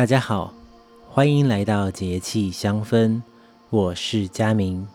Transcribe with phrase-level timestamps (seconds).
[0.00, 0.54] 大家好，
[1.10, 3.20] 欢迎来到节气香氛，
[3.68, 4.88] 我是佳明。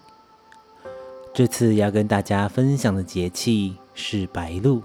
[1.31, 4.81] 这次要跟大家分享的节气是白露，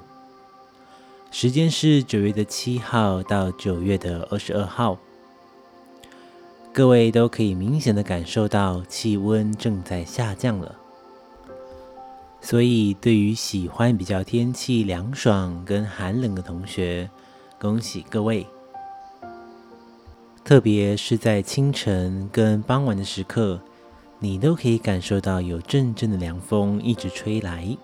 [1.30, 4.98] 时间是九月的七号到九月的二十二号。
[6.71, 10.77] 各位都可以明显的感受到气温正在下降了，
[12.43, 17.08] 所以对于喜欢比较天气凉爽跟寒冷的同学，
[17.58, 18.46] 恭喜各位。
[20.50, 23.61] 特别是在清晨跟傍晚的时刻，
[24.18, 27.79] 你都可以感受到有阵阵的凉风一直吹来。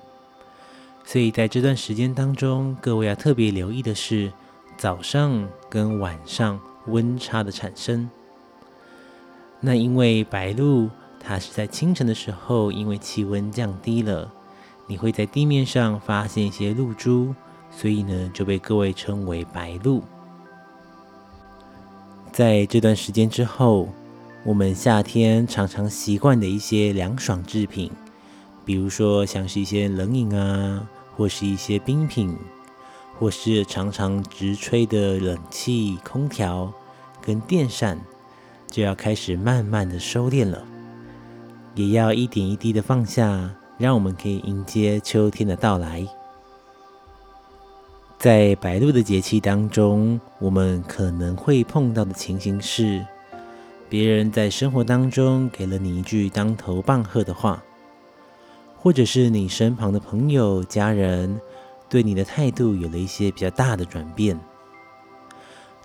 [1.05, 4.33] 所以在这段时间当中，各位要特别留意的是
[4.77, 8.10] 早上跟晚上温差的产生。
[9.60, 10.91] 那因为白露，
[11.21, 14.33] 它是在清晨的时候，因为气温降低了，
[14.88, 17.33] 你会在地面上发现一些露珠，
[17.71, 20.02] 所以呢就被各位称为白露。
[22.37, 23.88] 在这段时间之后，
[24.45, 27.90] 我们夏天常常习惯的一些凉爽制品，
[28.62, 32.37] 比如说像是一些冷饮啊，或是一些冰品，
[33.18, 36.70] 或是常常直吹的冷气、空调
[37.23, 37.98] 跟电扇，
[38.71, 40.62] 就要开始慢慢的收敛了，
[41.74, 46.06] 也要一点一滴的放下，让我们可以迎接秋天的到来。
[48.27, 53.07] 在白露的节气当中，我们可能会碰到的情形是，
[53.88, 57.63] 别人在生活当中给了你一句当头棒喝的话，
[58.77, 61.41] 或者是你身旁的朋友、家人
[61.88, 64.37] 对你的态度有了一些比较大的转变，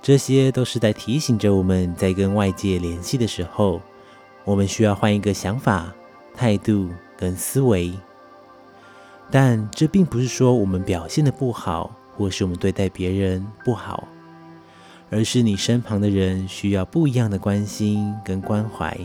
[0.02, 3.80] 这些都是在提醒着我们在跟外界联系的时候，
[4.46, 5.94] 我们需要换一个想法、
[6.34, 7.94] 态度跟思维。
[9.30, 11.96] 但这并不是说我们表现的不好。
[12.22, 14.08] 或是我们对待别人不好，
[15.10, 18.96] 而是你身旁的人需要不一样的关心跟关怀，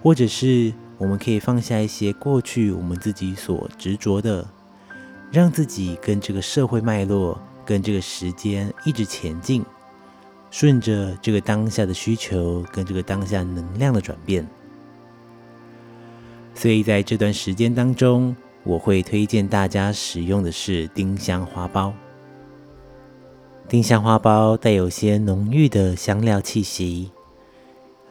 [0.00, 4.46] 或者是我们可以放下一些过去我们自己所执着的，
[5.32, 9.64] 让自己跟这个社会脉络、跟这个时间一直前进，
[10.48, 14.46] 顺着这个当下的需求跟这个当下能量的转变。
[16.54, 21.92] 所以在这段时间当中，我会推荐大家使用的是丁香花苞。
[23.68, 27.10] 丁香花苞带有些浓郁的香料气息，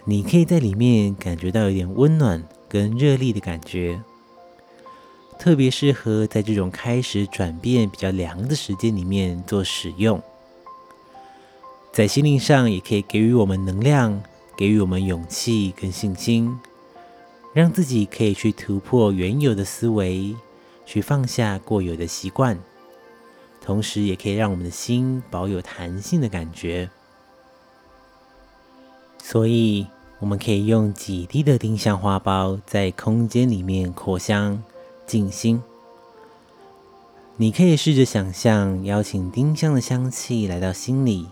[0.05, 4.01] 你可以在里面感觉到有点温暖跟热力的感觉，
[5.37, 10.21] 特别适合在这种开始转变比较凉的时间里面做使用。
[11.91, 14.23] 在心灵上也可以给予我们能量，
[14.55, 16.57] 给予我们勇气跟信心。
[17.53, 20.35] 让自己可以去突破原有的思维，
[20.85, 22.57] 去放下过有的习惯，
[23.59, 26.89] 同时也可以让我们的心保有弹性的感觉。
[29.21, 29.85] 所以，
[30.19, 34.61] 我们可以用几滴的丁香花苞在空间里面扩香、
[35.05, 35.61] 静心。
[37.35, 41.27] 你可以试着想象，邀请丁香的香气来到心里，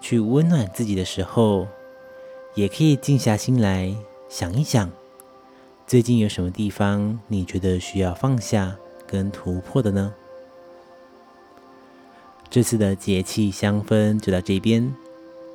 [0.00, 1.66] 去温暖自己的时候，
[2.54, 3.94] 也可以静下心来
[4.28, 4.90] 想一想。
[5.86, 8.74] 最近有什么地方你觉得需要放下
[9.06, 10.12] 跟突破的呢？
[12.48, 14.94] 这次的节气香氛就到这边，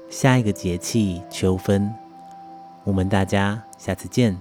[0.09, 1.91] 下一个节气秋分，
[2.84, 4.39] 我们大家下次见。